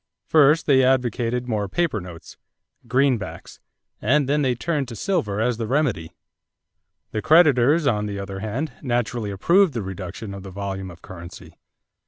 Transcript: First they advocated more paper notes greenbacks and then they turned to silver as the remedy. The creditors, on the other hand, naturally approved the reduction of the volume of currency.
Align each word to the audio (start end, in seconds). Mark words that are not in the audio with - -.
First 0.25 0.65
they 0.65 0.83
advocated 0.83 1.47
more 1.47 1.69
paper 1.69 2.01
notes 2.01 2.35
greenbacks 2.87 3.59
and 4.01 4.27
then 4.27 4.41
they 4.41 4.55
turned 4.55 4.87
to 4.87 4.95
silver 4.95 5.39
as 5.39 5.57
the 5.57 5.67
remedy. 5.67 6.11
The 7.11 7.21
creditors, 7.21 7.85
on 7.85 8.07
the 8.07 8.17
other 8.17 8.39
hand, 8.39 8.71
naturally 8.81 9.29
approved 9.29 9.75
the 9.75 9.83
reduction 9.83 10.33
of 10.33 10.41
the 10.41 10.49
volume 10.49 10.89
of 10.89 11.03
currency. 11.03 11.53